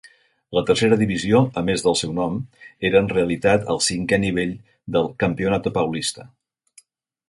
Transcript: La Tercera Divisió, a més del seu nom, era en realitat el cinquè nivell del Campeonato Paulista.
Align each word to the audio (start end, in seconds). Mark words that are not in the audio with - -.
La 0.57 0.61
Tercera 0.69 0.95
Divisió, 1.01 1.41
a 1.61 1.63
més 1.67 1.83
del 1.89 1.97
seu 2.01 2.15
nom, 2.21 2.41
era 2.91 3.03
en 3.05 3.11
realitat 3.13 3.71
el 3.77 3.85
cinquè 3.91 4.23
nivell 4.27 4.59
del 4.97 5.11
Campeonato 5.25 5.79
Paulista. 5.81 6.31